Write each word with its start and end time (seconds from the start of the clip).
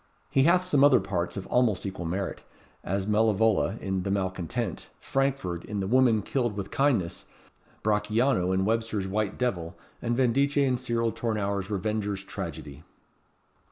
He 0.31 0.45
hath 0.45 0.63
some 0.65 0.83
other 0.83 0.99
parts 0.99 1.37
of 1.37 1.45
almost 1.45 1.85
equal 1.85 2.07
merit, 2.07 2.41
as 2.83 3.05
Malevole, 3.05 3.77
in 3.79 4.01
the 4.01 4.09
'Malcontent;' 4.09 4.89
Frankford, 4.99 5.63
in 5.65 5.79
the 5.79 5.85
'Woman 5.85 6.23
Killed 6.23 6.57
with 6.57 6.71
Kindness;' 6.71 7.27
Brachiano, 7.83 8.51
in 8.51 8.65
Webster's 8.65 9.07
'White 9.07 9.37
Devil;' 9.37 9.77
and 10.01 10.17
Vendice, 10.17 10.57
in 10.57 10.77
Cyril 10.79 11.11
Tournour's 11.11 11.69
'Revenger's 11.69 12.23
Tragedy.'" 12.23 12.81